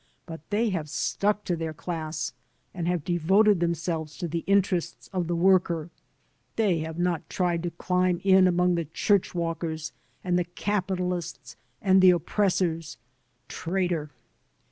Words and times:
But 0.25 0.41
they 0.49 0.69
have 0.69 0.89
stuck 0.89 1.43
to 1.43 1.55
their 1.55 1.75
class 1.75 2.33
and 2.73 2.87
have 2.87 3.03
devoted 3.03 3.59
themselves 3.59 4.17
to 4.17 4.27
the 4.27 4.43
interests 4.47 5.11
of 5.13 5.27
the 5.27 5.35
worker. 5.35 5.91
They 6.55 6.79
have 6.79 6.97
not 6.97 7.29
tried 7.29 7.61
to 7.61 7.69
climb 7.69 8.19
in 8.23 8.47
among 8.47 8.73
the 8.73 8.85
church 8.85 9.35
walkers 9.35 9.91
and 10.23 10.39
the 10.39 10.43
capitalists 10.45 11.55
and 11.83 12.01
the 12.01 12.09
oppressors. 12.09 12.97
Traitor!' 13.47 14.09